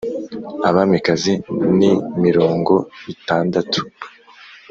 [0.69, 1.33] Abamikazi
[1.77, 1.91] ni
[2.23, 2.73] mirongo
[3.13, 3.79] itandatu,